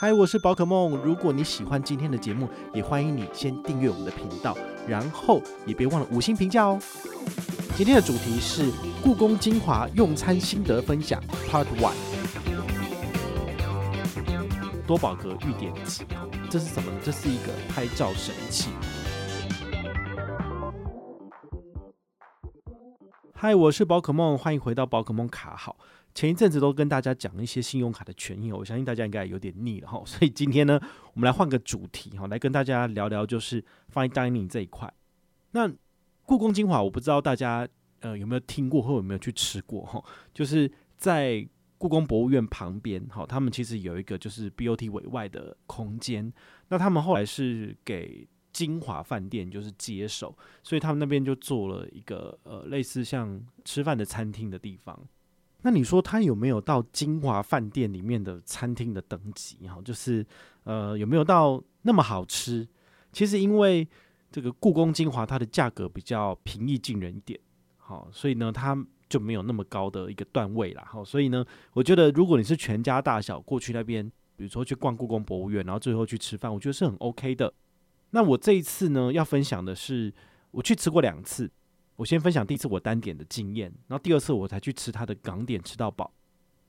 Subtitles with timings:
[0.00, 0.96] 嗨，我是宝可梦。
[0.98, 6.78] 如果你喜欢今天的节目，也欢迎你先订阅我们的频道，然后也别忘了五星评价哦。
[7.76, 8.70] 今天的主题是
[9.02, 11.96] 故宫精华用餐心得分享 Part One。
[14.86, 16.04] 多宝格御点击，
[16.48, 16.98] 这是什么呢？
[17.02, 18.70] 这是一个拍照神器。
[23.34, 25.74] 嗨，我是宝可梦，欢迎回到宝可梦卡好。
[26.18, 30.76] 前一阵子都跟大家讲一些信用卡的权益，我相信大家应该有点腻了哈， 所以今天呢，
[31.14, 33.64] 我们来换个主题哈，来跟大家聊聊就是
[33.94, 34.92] Fine Dining 这一块。
[35.52, 35.72] 那
[36.24, 37.68] 故宫精华，我不知道大家
[38.00, 40.02] 呃有没有听过或有没有去吃过哈，
[40.34, 46.32] 就是在故宫博物院旁边哈，他们其实有一个就是 BOT 委外的空间，
[46.66, 55.00] 那他们后来是给精华饭店就是接手，所以他们那边就做了一个呃类似像吃饭的餐厅的地方。
[55.62, 59.68] 那你说它有没有到金华饭店里面的餐厅的等级？
[59.68, 60.24] 哈，就是
[60.62, 62.66] 呃有没有到那么好吃？
[63.12, 63.86] 其实因为
[64.30, 67.38] 这个故宫精华它的价格比较平易近人一点，
[67.76, 68.76] 好，所以呢它
[69.08, 70.86] 就没有那么高的一个段位啦。
[70.86, 77.52] 好，所以呢我觉得如果你是全家大小过去那边，比如说去逛故宫博物院，然后最后去吃饭，我觉得是很 OK 的。
[78.10, 80.14] 那我这一次呢要分享的是，
[80.52, 81.50] 我去吃过两次。
[81.98, 86.12] 我先分享第一次我单点的经验，然后第二次我才去吃他的港点吃到饱。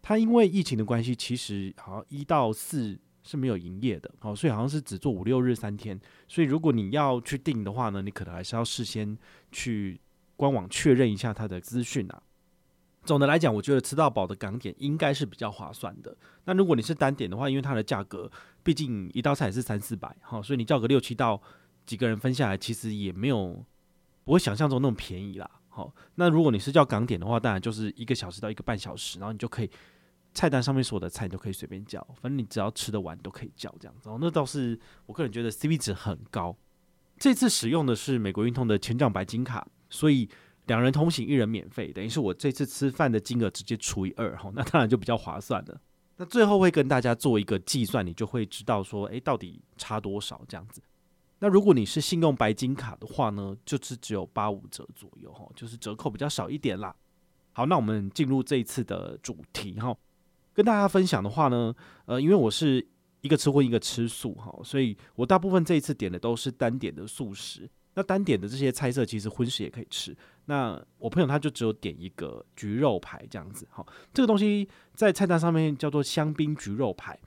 [0.02, 6.00] 他因为疫情的关系，其实好像一到四是没有营业的，好，所以好像是只做五六日三天。
[6.28, 9.16] 所以如果你要去订的话呢，你可能还是要事先
[9.52, 10.02] 去
[10.36, 12.24] 官网确认一下他的资讯啊。
[13.04, 16.18] 总的来讲，我觉得吃到饱的港点应该是比较划算的。
[16.46, 18.32] 那如果你是单点的话，因为它的价格
[18.64, 21.40] 毕竟一道菜也是三四百，好，所以你叫个六七道，
[21.86, 23.64] 几个人分下来，其实也没有。
[24.30, 29.72] 不会想象中那么便宜啦，好，那如果你是叫港点的话，当然就是一个小时到一个半小时，然后你就可以
[30.36, 36.56] 菜单上面所有的菜你都可以随便叫，反正你只要吃得完都可以叫这样子，那倒是我个人觉得 CP 值很高。
[37.18, 40.30] 这次使用的是美国运通的全账白金卡，所以
[40.68, 45.82] 两人同行一人免费，等于是我这次吃饭的金额直接除以二，哈，那当然就比较划算了。
[46.18, 50.84] 那最后会跟大家做一个计算，你就会知道说，诶，到底差多少这样子。
[51.40, 56.94] 那如果你是信用白金卡的话呢，就是只有八五折左右哈，就是折扣比较少一点啦。
[57.54, 59.96] 好，那我们进入这一次的主题哈，
[60.54, 61.74] 跟大家分享的话呢，
[62.06, 62.86] 呃，因为我是
[63.22, 67.70] 一个吃荤一个吃素哈，所以我大部分这一次点的都是单点的素食。
[67.96, 70.16] 那单点的这些菜色其实荤食也可以吃。
[70.46, 77.20] 那我朋友他就只有点一个焗肉排这样子哈，这个东西在菜单上面叫做香槟焗肉排。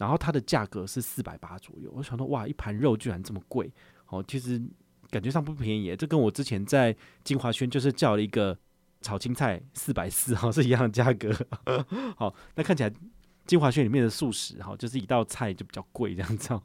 [0.00, 3.70] 然后它的价格是四百八左右，我想说哇，一盘肉居然这么贵，
[4.08, 4.58] 哦，其实
[5.10, 8.56] 感觉上不便宜，这跟我之前在金华轩就是叫了一个
[9.02, 11.30] 炒青菜四百四，哈，是一样的价格。
[12.16, 12.90] 好，那看起来
[13.44, 16.58] 金华轩里面的素食，哈，就是一道菜就比较贵这样子。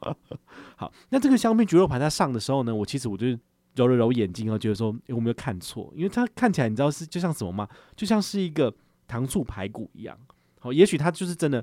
[0.74, 3.26] 好，那这个香槟焗肉盘它上的时候呢，我其实我就
[3.74, 7.68] 揉了揉眼睛，哦，觉得说，诶，我没有看错，因为它看起来你知道是就像什么吗？
[7.94, 8.74] 就像是一个
[9.06, 10.18] 糖醋排骨一样。
[10.58, 11.62] 好，也许它就是真的。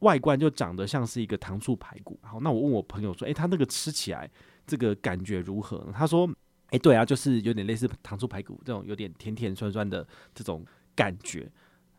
[0.00, 4.30] 外观就长得像是一个糖醋排骨，好，那我问我朋友说，诶，他那个吃起来
[4.66, 5.92] 这个感觉如何呢？
[5.94, 6.28] 他说，
[6.70, 11.50] 诶，对啊，就是有点类似糖醋排骨这种有点甜甜酸酸的这种感觉。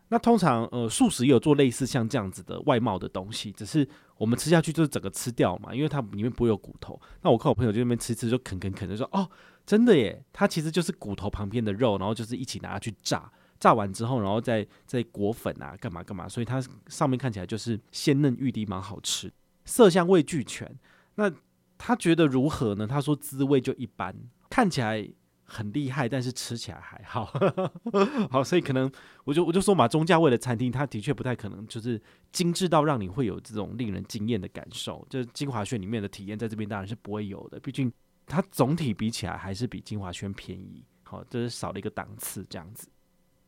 [0.09, 3.88] 那通常呃素食也有做类似像这样子的外貌的东西，只是
[4.18, 7.00] 我们吃下去就是整个吃掉嘛，因为它里面不会有骨头。
[7.22, 9.29] 那我看我朋友就那边吃吃就啃啃啃就说，哦，
[9.66, 13.31] 真的耶，它其实就是骨头旁边的肉，然后就是一起拿去炸。
[13.62, 19.32] 炸完之后，然后再再裹粉啊，干嘛干嘛，所以它上面看起来就是鲜嫩欲滴，蛮好吃，
[19.64, 20.70] 色香味俱全。
[21.16, 21.32] 那
[21.78, 22.88] 他觉得如何呢？
[22.88, 24.16] 他说滋味就一般，
[24.50, 25.08] 看起来
[25.44, 27.32] 很厉害，但是吃起来还好。
[28.32, 28.92] 好，所以可能
[29.24, 32.02] 我就我就说嘛，中价位的餐厅，它的确不太可能就是
[32.32, 35.06] 精致到让你会有这种令人惊艳的感受。
[35.10, 37.92] 就是精华轩里面的体验，在这边当然是不会有的，毕竟
[38.26, 40.84] 它总体比起来还是比精华轩便宜。
[41.04, 42.88] 好，就是少了一个档次这样子。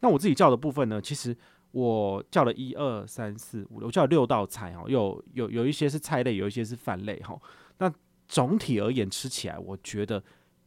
[0.03, 1.33] 那我自己叫的部分呢，其实
[1.71, 7.39] 我叫了一二三四五，我叫了六道菜哦，有有有一些是菜类，有一些是饭类哈。
[7.77, 7.89] 那
[8.27, 10.21] 总体而言吃起来，我觉得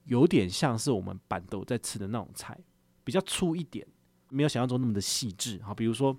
[0.04, 2.58] 有点像是我们板豆在吃的那种菜，
[3.04, 3.86] 比较粗一点，
[4.30, 5.74] 没有想象中那么的细致哈。
[5.74, 6.16] 比如说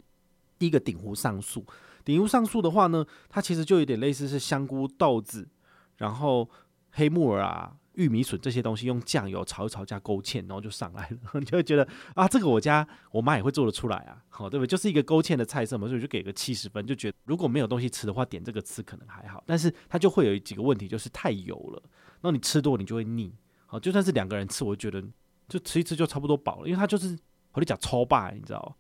[0.60, 1.66] 第一个鼎湖上素，
[2.06, 5.50] 鼎湖上素的话呢，它其实就有点类似是香菇、豆子，
[5.98, 6.48] 然后
[6.92, 7.76] 黑木耳啊。
[7.98, 14.70] 玉米笋这些东西用酱油炒一炒加勾芡，然后就上来了， 你就会觉得啊，这个我家我妈也会做得出来啊，好，对不对？
[14.70, 21.82] 就是一个勾芡的菜色嘛，所以就给个七十分，就觉得如果没有东西吃的话，点这个吃可能还好，但是它就会有几个问题，就是太油了，
[22.22, 23.34] 那你吃多你就会腻，
[23.66, 25.04] 好，就算是两个人吃，我觉得
[25.50, 27.18] 就吃一吃就差不多饱了，因为它就是
[27.52, 28.78] 和你讲超霸，你知道，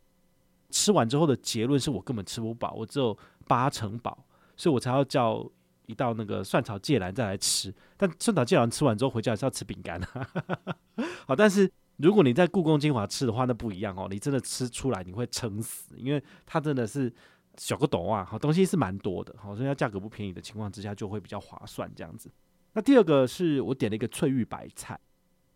[0.69, 3.17] 吃完之后的结论是我根本吃不饱，我只有
[3.47, 4.25] 八成饱，
[4.55, 5.49] 所以我才要叫
[5.87, 7.73] 一道那个蒜炒芥兰再来吃。
[7.97, 10.29] 但蒜炒芥兰吃完之后回家还是要吃饼干啊。
[11.27, 17.11] 好，但是如果你在故宫精华吃的话，那不一样哦，你真的吃出来你会撑死，因为它真的是
[17.57, 22.31] 小个斗啊，好东西是蛮多的，好，所以它价格不便宜的情况之下就会比较划算这样子。
[22.73, 24.99] 那第二个是我点了一个翠玉白菜，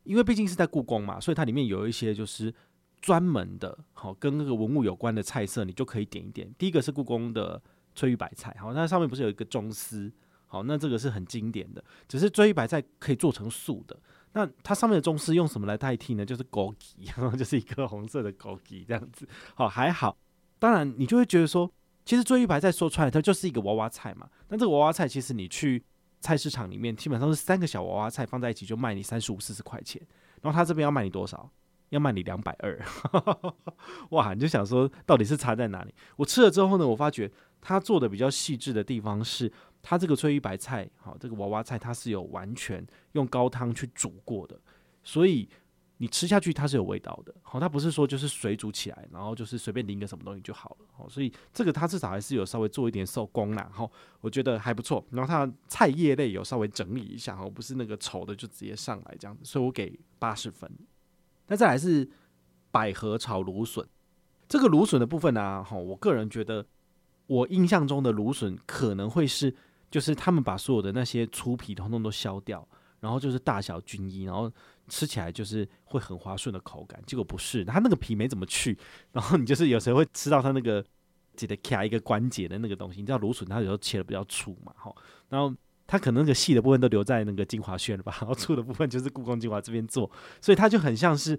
[0.04, 2.54] 因为毕竟是在故宫嘛，所以它里面有一些就是。
[3.01, 6.48] 专门的，好跟那个文物有关的菜色，你就可以点一点。
[6.56, 7.60] 第一个是故宫的
[7.95, 10.13] 翠玉白菜，好，那上面不是有一个中丝，
[10.51, 11.81] 好，那这个是很经典的。
[12.09, 13.98] 只是翠玉白菜可以做成素的，
[14.33, 16.25] 那它上面的中式用什么来代替呢？
[16.25, 17.07] 就是枸杞，
[17.38, 19.25] 就是一颗红色的枸杞这样子。
[19.56, 20.18] 好，还好。
[20.59, 21.71] 当然，你就会觉得说，
[22.03, 24.30] 其实翠玉白菜说出来，它就是一个娃娃菜嘛。
[24.50, 25.81] 那这个娃娃菜，其实你去
[26.19, 30.06] 菜市场里面，基本上是三个小娃娃菜放在一起就卖你三十五、四十块钱。
[30.42, 31.50] 然后他这边要卖你多少？
[31.92, 32.80] 要卖你两百二，
[34.12, 34.33] 哇！
[34.33, 35.94] 你就想说，到底是差在哪里？
[36.15, 39.51] 我吃了之后呢，我发觉它做的比较细致的地方是，
[39.81, 44.60] 它这个翠玉白菜，好，这个娃娃菜，它是有完全用高汤去煮过的，
[45.04, 45.48] 所以
[45.98, 53.88] 你吃下去它是有味道的，好，它不是说就是水煮起来，然后就是随便淋个什么东西就好了，好，所以这个它至少还是有稍微做一点手工啦，哈，
[54.19, 55.06] 我觉得还不错。
[55.12, 60.72] 然后它菜叶类有稍微整理一下，哈，不是那个丑的就直接上来这样子，所以我给八十分。
[61.48, 62.10] 那再来是
[62.72, 63.86] 百合炒芦笋，
[64.48, 66.66] 这个芦笋的部分呢、啊，哈，我个人觉得，
[67.27, 69.56] 我印象中的芦笋可能会是，
[69.92, 72.68] 就是他们把所有的那些粗皮统统都削掉，
[73.02, 74.52] 然后就是大小均一，然后
[74.88, 77.00] 吃起来就是会很滑顺的口感。
[77.06, 78.76] 结果不是，它那个皮没怎么去，
[79.12, 80.84] 然后你就是有时候会吃到它那个
[81.36, 83.02] 记得卡一个关节的那个东西。
[83.02, 84.92] 你知道芦笋它有时候切的比较粗嘛，哈，
[85.30, 85.54] 然后。
[85.88, 90.10] 它可能那个细的部分都留在那个精华轩了吧，然后粗的部分就是故宫精华这边做，
[90.40, 91.38] 所以它就很像是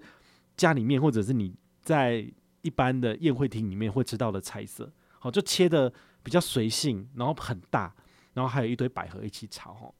[0.55, 5.91] 家里面或者是你在一般的宴会厅里面会吃到的菜色，好，就切的
[6.21, 7.95] 比较随性，然后很大，
[8.33, 9.91] 然后还有一堆百合一起炒哈。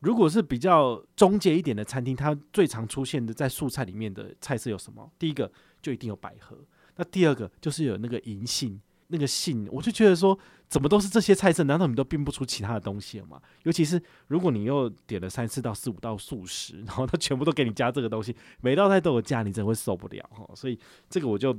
[0.00, 5.10] 如果是比较中阶一点的餐厅，它最常出现的在素菜里面的菜色有什么？
[5.18, 5.50] 第一个
[5.80, 6.58] 就一定有百合，
[6.96, 8.80] 那第二个就是有那个银杏。
[9.08, 10.38] 那个杏，我就觉得说，
[10.70, 11.62] 怎么都是这些菜色？
[11.64, 13.38] 难道你都变不出其他的东西了吗？
[13.64, 20.48] 尤其是如果你又点了三四到四五道素食，然后他全部都给你加这个东西，每道菜都有加，你真会受不了哈。
[20.54, 20.78] 所以
[21.10, 21.54] 这个我就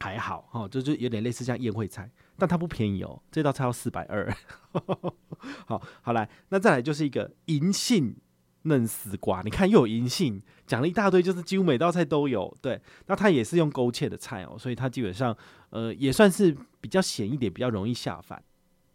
[0.00, 4.32] 还好哈，就就有点类似像宴会菜，但它不便宜哦，这道菜要四百二。
[5.66, 8.16] 好好来，那再来就是一个银杏。
[8.62, 12.54] 嫩丝瓜，你看又有银杏，讲了一大堆，就是几乎每道菜都有。
[12.60, 15.34] 对，那它也是用勾芡的菜哦，所以它基本上
[15.70, 18.42] 呃也算是比较咸一点，比较容易下饭。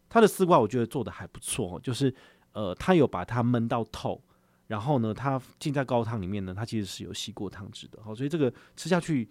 [0.08, 2.14] 它的丝瓜我觉得做的还不错，就是
[2.52, 4.22] 呃它有把它焖到透，
[4.68, 9.28] 然后呢它浸在高汤里面呢，它其实是有吸过汤汁的，好，所以这个吃下去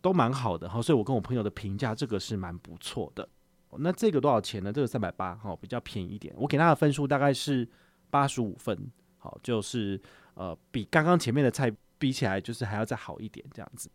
[0.00, 3.28] 都蛮好的，好，所以我跟我朋友的评价这个是蛮不错的。
[3.78, 4.72] 那这个多少钱呢？
[4.72, 6.34] 这个三百八，哈，比较便宜一点。
[6.36, 7.68] 我给他的分数大概是
[8.10, 8.76] 八十五分。
[9.18, 10.00] 好，就是
[10.34, 13.90] 呃，比刚刚前面的菜比起来，就是还要再好一点这样子。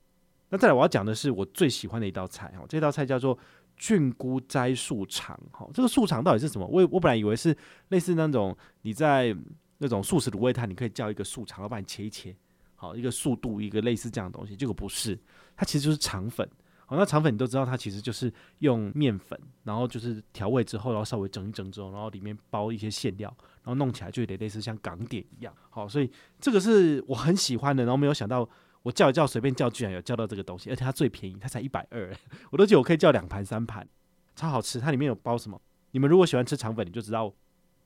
[0.49, 3.37] 那再来，我要讲的是我最喜欢的一道菜哈，这道菜叫做
[3.75, 5.35] 菌菇斋素肠。
[5.51, 6.67] 哈，这个素肠到底是什么？
[6.67, 7.57] 我我本来以为是
[7.89, 9.35] 类似那种你在
[9.79, 12.35] 那种素食卤味摊，你可以叫一个素肠，我帮你切一切，
[12.75, 14.55] 好，一个素度，一个类似这样的东西。
[14.55, 15.19] 结果不是，
[15.57, 16.47] 它其实就是肠粉。
[16.87, 25.53] 好，那肠粉你都知道，它其实就是用面粉，然后就是调味之后，然后稍微整一整之后，然后里面包一些馅料，然后弄起来就有点类似像港点一样。
[25.69, 27.83] 好，所以这个是我很喜欢的。
[27.83, 28.47] 然后没有想到
[28.83, 32.15] 我叫一叫，随便叫，居然有叫到这个东西，而且它最便宜，它才一百二，
[32.51, 33.87] 我都觉得我可以叫两盘三盘，
[34.35, 34.79] 超好吃。
[34.79, 35.59] 它里面有包什么？
[35.91, 37.33] 你们如果喜欢吃肠粉，你就知道。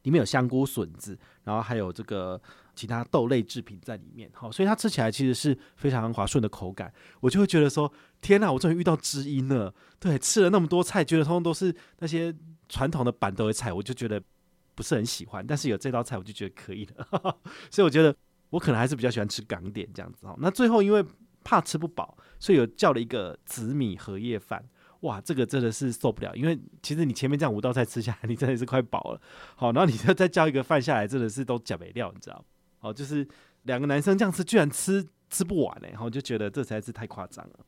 [0.03, 2.41] 里面有香菇、笋子，然后还有这个
[2.75, 6.91] 其他豆类制品在里面，好，所以它吃起来其实是非常滑顺的口感。
[7.19, 7.91] 我就会觉得说，
[8.21, 9.73] 天哪，我终于遇到知音了。
[9.99, 12.33] 对，吃了那么多菜，觉得通通都是那些
[12.69, 14.21] 传统的板豆的菜，我就觉得
[14.75, 15.45] 不是很喜欢。
[15.45, 17.07] 但是有这道菜，我就觉得可以了。
[17.69, 18.15] 所以我觉得
[18.49, 20.25] 我可能还是比较喜欢吃港点这样子。
[20.37, 21.03] 那最后因为
[21.43, 24.63] 怕吃不饱，所以有叫了一个紫米荷叶饭。
[25.01, 29.21] 哇，这个真的是受不了，因为其实你前面这样五道菜吃下来，你真的是快饱了。
[29.55, 32.43] 好，然后你再再叫一个饭下来，真的是都讲没料，你知道？
[32.79, 33.25] 好，就是
[33.63, 37.59] 两个男生这样吃，居然吃吃不完嘞，然后就觉得这实在是太夸张了。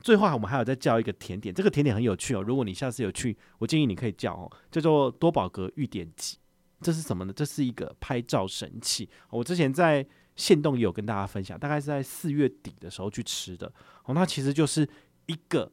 [0.00, 2.42] 最后我们还有再叫一个甜点，这个甜点很有趣哦。
[2.42, 6.36] 如果你下次有去，我建议你可以叫哦，叫做多宝格玉点鸡。
[6.82, 7.32] 这是什么呢？
[7.34, 9.08] 这是一个拍照神器。
[9.30, 10.06] 我之前在
[10.36, 13.72] 限动也有跟大家分享，大概是在四月底的时候去吃的。
[14.04, 14.86] 哦，那其实就是
[15.24, 15.72] 一个。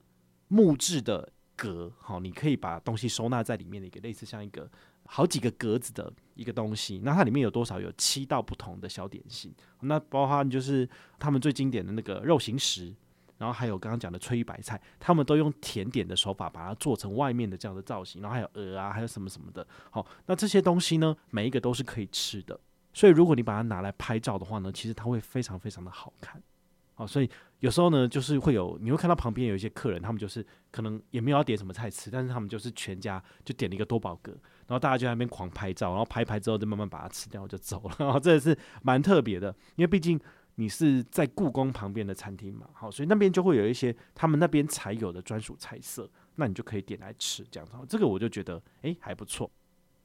[0.54, 4.70] 木质的格，好，你可以把东西收纳在里面的一个类似像一个
[5.08, 7.02] 好几个格子的一个东西。
[7.04, 7.82] 那它里面有多少？
[7.82, 9.52] 有七道不同的小点心。
[9.80, 12.94] 那包括就是他们最经典的那个肉形石，
[13.40, 19.66] 然后还有刚刚讲的翠玉白菜，他们都用甜点的手法把它做成外面的这样的造型，然后还有鹅啊，还有什么什么的。
[19.90, 22.60] 好，那这些东西呢，每一个都是可以吃的。
[22.94, 26.40] 所以如果你把它拿来拍照的话呢，其实它会非常非常的好看。
[27.06, 27.30] 所以
[27.60, 34.32] 有时候呢，就是会有你会看到旁边有一些客人，他们就是可能也没有要点什么菜吃，但是他们就是全家就点了一个多宝格，
[34.68, 37.96] 然后大家就在那边狂拍照，然后拍拍之后就慢慢把它吃掉就走了。
[38.00, 40.20] 然后这也是蛮特别的，因为毕竟。
[40.58, 42.68] 你是在故宫旁边的餐厅嘛？
[42.74, 47.76] 好，所以那边就会有一些他们那边才有的专属菜色，那你就可以点来吃这样子。
[47.90, 49.50] 这个我就觉得诶还不错。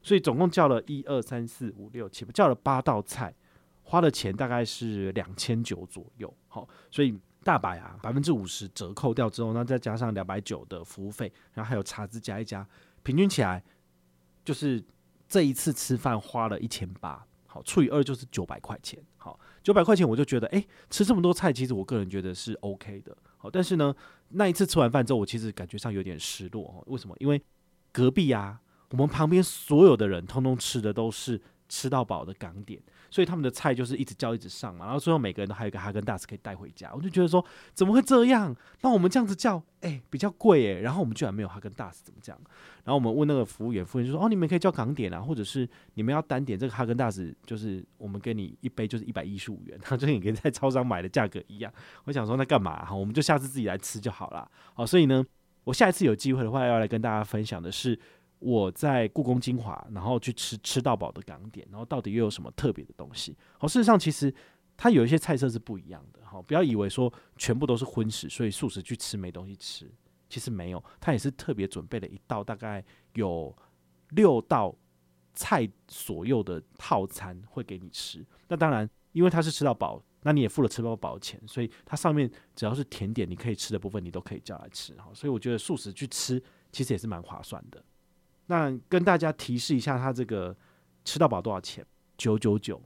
[0.00, 3.35] 所以总共叫了一二三四五六七，叫了八道菜，
[3.83, 6.35] 花的钱大概是两千九左右。
[6.91, 12.67] 所以大白啊，百分之五十折扣掉之后，那再加上两百九的服务费，然后还有茶资加一加，
[13.03, 13.62] 平均起来
[14.45, 14.83] 就是
[15.29, 17.25] 这一次吃饭花了一千八。
[17.47, 19.03] 好，除以二就是九百块钱。
[19.17, 23.17] 好，九百块钱我就觉得，哎、吃这么多菜，其实我个人觉得是 OK 的。
[23.38, 23.95] 好，但是呢，
[24.29, 26.85] 那一次吃完饭之后，我其实感觉上有点失落。
[26.87, 27.17] 为什么？
[27.19, 27.41] 因为
[27.91, 28.61] 隔壁啊，
[28.91, 32.83] 我们旁边所有的人通通吃的都是吃到饱的港点。
[33.11, 38.55] 所以他们的菜就是一直叫一直上嘛，然后最后每个人都还有一个哈根达斯可以带回家，我就觉得说怎么会这样？
[38.83, 42.37] 那我们这样子叫，哎、比较贵哎，然后我们居然没有哈根达斯，怎么讲？
[42.85, 51.73] 然后我们问那个服务员，服务员就说哦，你们可以叫港点啊，或者是你们要单点这个哈根达斯，就是我们给你一杯就是一百一十五元，然后就跟你跟在超商买的价格一样。
[52.05, 52.95] 我想说那干嘛哈？
[52.95, 54.50] 我们就下次自己来吃就好了。
[54.75, 55.25] 好，所以呢，
[55.65, 57.99] 我下一次有机会的话要来跟大家分享的是。
[58.40, 63.37] 我在故宫精华，然后去吃吃到饱的港点，然后到底又有什么特别的东西？
[63.59, 64.33] 好，事实上其实
[64.76, 66.21] 它有一些菜色是不一样的。
[66.25, 69.90] 好，不要以为说全部都是荤食，所以素食去吃没东西吃，
[70.28, 73.57] 其实没有，它也是特别准备了一道大概有
[74.11, 74.75] 六道
[75.35, 78.25] 菜左右的套餐会给你吃。
[78.47, 84.95] 那当然，因为它是吃到饱，那你也付了吃到饱的钱，所以它上面只要是甜点你可以吃的部分，你都可以叫来吃。
[85.00, 86.40] 好，所以我觉得素食去吃
[86.71, 87.83] 其实也是蛮划算的。
[88.50, 90.57] 那跟大家提示一下，它这个
[91.05, 91.85] 吃到饱多少钱？
[92.17, 92.81] 九九九。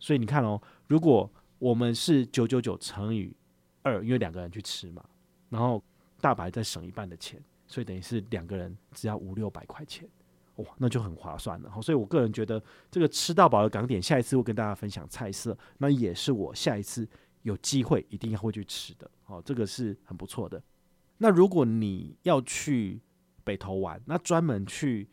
[0.00, 3.32] 所以你看哦，如果我们是九九九乘以
[3.82, 5.04] 二，因为两个人去吃嘛，
[5.50, 5.80] 然后
[6.20, 10.06] 大白再省一半的钱，所以等于是两个人只要五六百块钱，
[10.56, 11.70] 哇，那就很划算了。
[11.80, 17.08] 所以我个人觉得这个吃到饱的港点，下一次会跟大家分享菜色，那也是我下一次
[17.42, 19.08] 有机会一定要会去吃的。
[19.26, 20.60] 哦，这个是很不错的。
[21.18, 23.00] 那如果你要去。
[23.46, 25.08] 北投玩，那专门去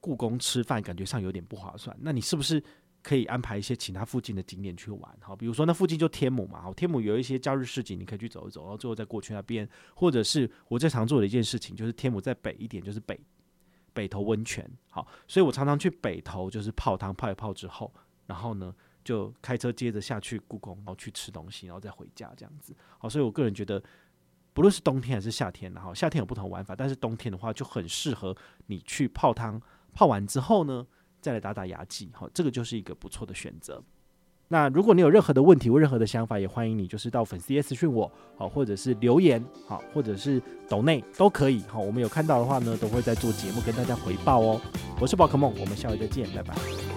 [0.00, 1.96] 故宫吃饭，感觉上有点不划算。
[1.98, 2.62] 那你是不是
[3.02, 5.18] 可以安排一些其他附近的景点去玩？
[5.22, 9.66] 好，比如说那附近就天母嘛，好，天母有一些假日市集，你可以去走一走，然后最后再过去那边。
[9.94, 13.18] 或者是我最常做的一件事情，就是天母再北一点，就是北
[13.94, 14.70] 北投温泉。
[14.90, 17.90] 好，所以我常常去北投，就是泡汤泡一泡之后，
[18.26, 22.76] 然后呢就开车接着下去故宫，然后去吃东西，然后再回家这样子。
[22.98, 23.82] 好，所以我个人觉得。
[24.52, 29.60] 不论是冬天还是夏天，然后夏天有不同玩法，但是冬天的话就很适合你去泡汤，
[29.92, 30.86] 泡完之后呢，
[31.20, 33.82] 再来打打牙祭，好，这个就是一个不错的选择。
[34.48, 44.60] 那如果你有任何的问题或任何的想法，也欢迎你就是到粉丝页私讯我，好，或者是留言，好，或者是抖内都可以，好，我们有看到的话呢，都会在做节目跟大家回报哦。
[45.00, 46.89] 我是宝可梦，我们下回再见，拜拜。